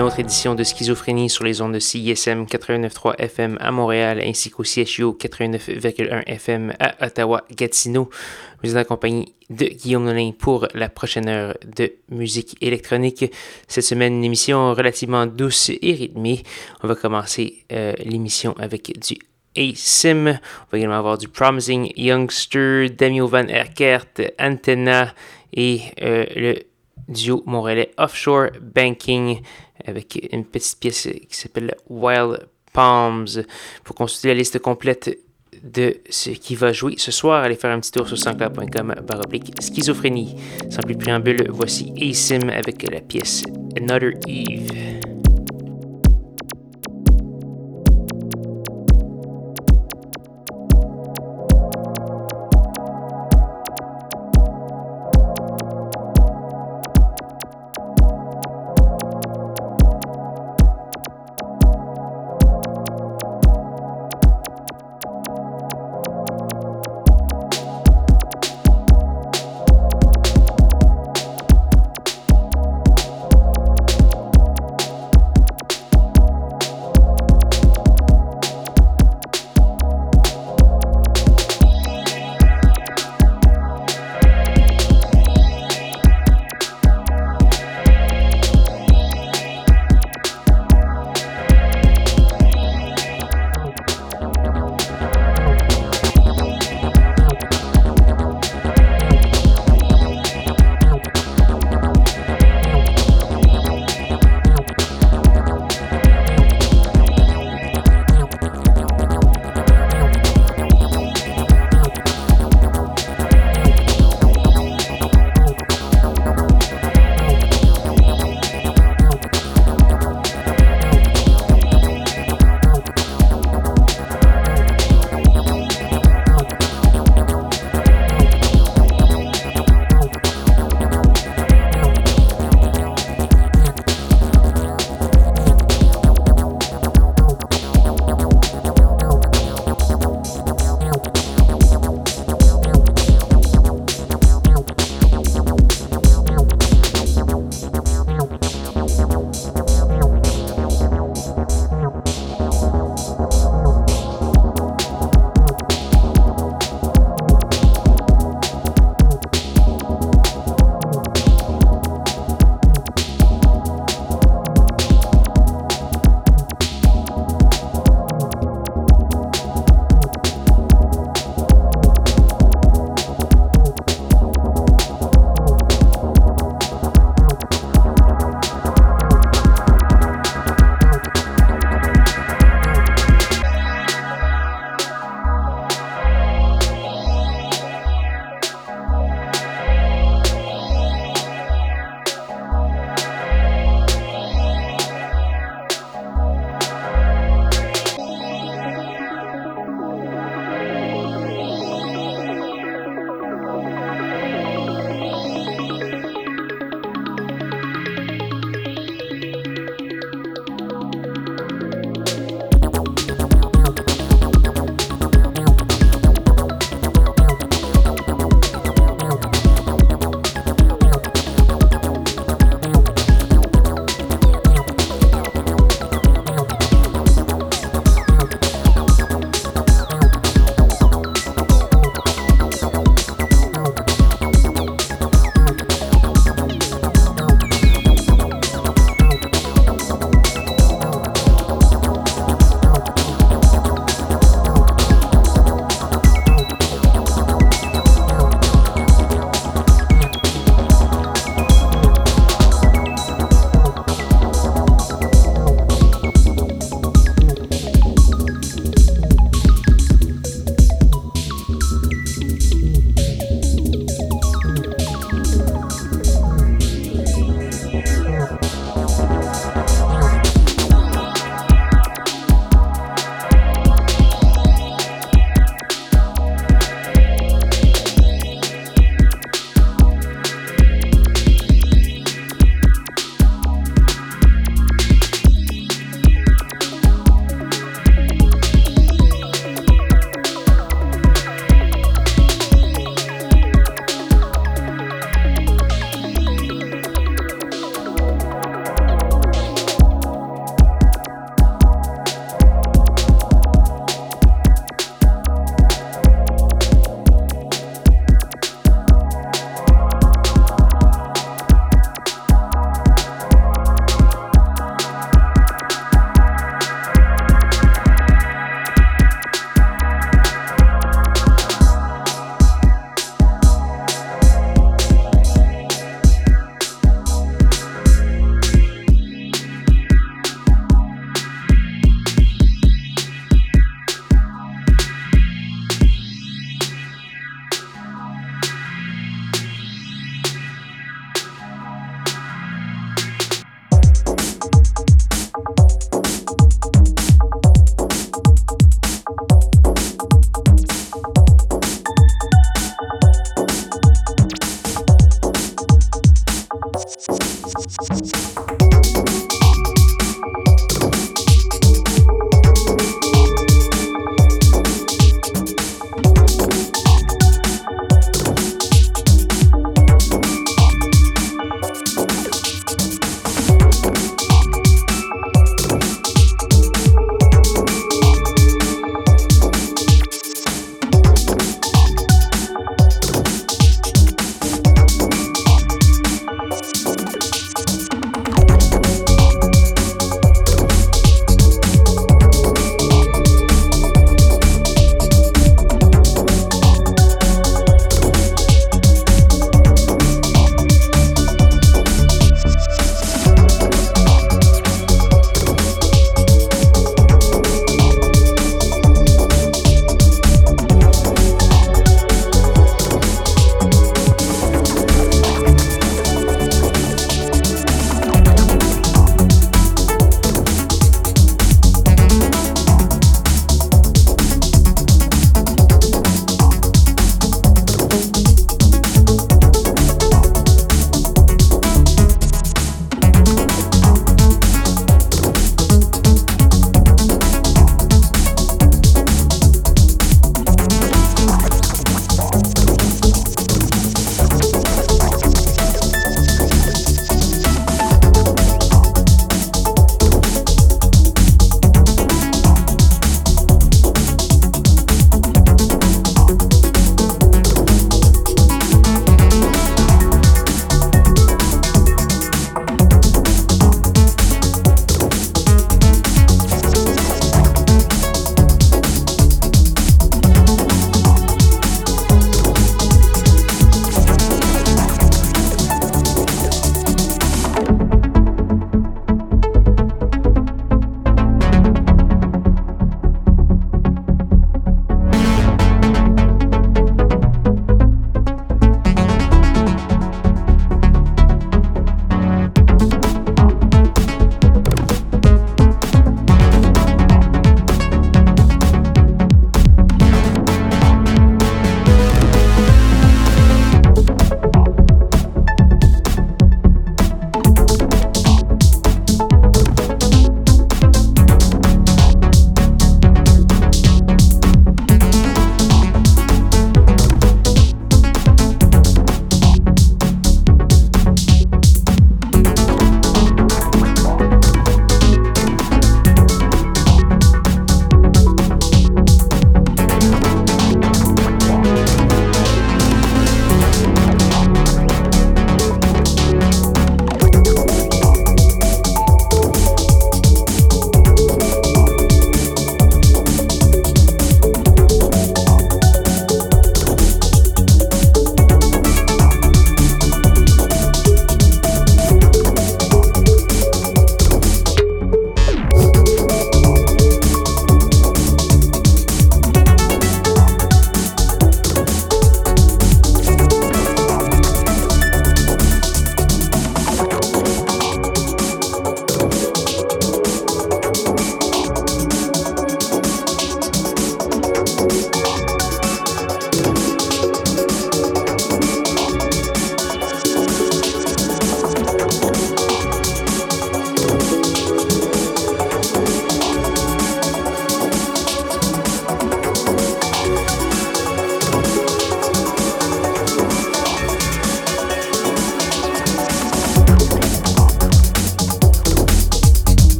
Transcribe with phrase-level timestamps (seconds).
[0.00, 4.48] Une autre édition de Schizophrénie sur les ondes de CISM 89.3 FM à Montréal ainsi
[4.48, 8.08] qu'au CHU 89.1 FM à Ottawa-Gatineau.
[8.62, 13.30] Vous êtes accompagné de Guillaume Nolin pour la prochaine heure de musique électronique.
[13.68, 16.44] Cette semaine, une émission relativement douce et rythmée.
[16.82, 19.18] On va commencer euh, l'émission avec du
[19.54, 20.28] A-Sim.
[20.28, 24.06] On va également avoir du Promising Youngster, Demi Van Erkert,
[24.38, 25.14] Antenna
[25.52, 26.54] et euh, le
[27.08, 29.42] duo montréalais Offshore Banking
[29.90, 33.44] avec une petite pièce qui s'appelle Wild Palms.
[33.84, 35.18] Pour consulter la liste complète
[35.62, 39.52] de ce qui va jouer ce soir, allez faire un petit tour sur sanscloud.com baroblique
[39.60, 40.36] schizophrénie.
[40.70, 43.42] Sans plus préambule, voici Asim avec la pièce
[43.76, 45.09] Another Eve.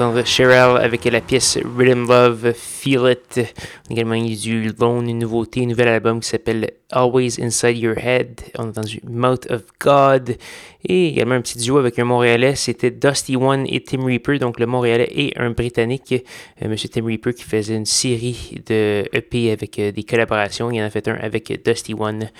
[0.00, 3.38] D'entendre Cheryl avec la pièce Rhythm Love, Feel It.
[3.38, 7.76] On a également eu du Lone, une nouveauté, un nouvel album qui s'appelle Always Inside
[7.76, 8.40] Your Head.
[8.56, 10.36] On a entendu Mouth of God.
[10.84, 14.58] Et également un petit duo avec un Montréalais, c'était Dusty One et Tim Reaper, donc
[14.58, 16.14] le Montréalais et un Britannique,
[16.62, 20.70] euh, Monsieur Tim Reaper qui faisait une série de EP avec euh, des collaborations.
[20.70, 22.30] Il en a fait un avec Dusty One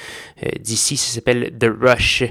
[0.43, 2.25] euh, d'ici, ça s'appelle The Rush.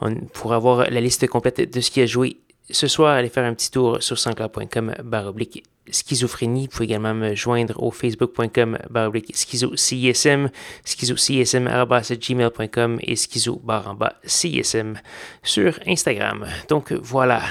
[0.00, 2.38] On, pour avoir la liste complète de ce qui a joué
[2.70, 6.66] ce soir, allez faire un petit tour sur sanscloud.com baroblique schizophrénie.
[6.66, 10.48] Vous pouvez également me joindre au facebook.com baroblique schizo CISM,
[10.84, 13.62] schizo gmail.com et schizo
[14.24, 14.94] CISM
[15.42, 16.46] sur Instagram.
[16.68, 17.42] Donc voilà.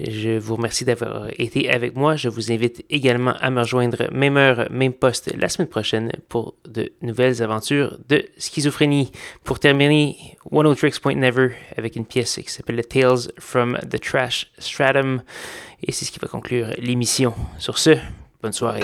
[0.00, 2.16] Je vous remercie d'avoir été avec moi.
[2.16, 6.54] Je vous invite également à me rejoindre même heure, même poste la semaine prochaine pour
[6.66, 9.12] de nouvelles aventures de schizophrénie.
[9.44, 10.16] Pour terminer,
[10.50, 14.50] One O Tricks Point Never avec une pièce qui s'appelle The Tales from the Trash
[14.58, 15.22] Stratum.
[15.82, 17.34] Et c'est ce qui va conclure l'émission.
[17.58, 17.96] Sur ce,
[18.42, 18.82] bonne soirée.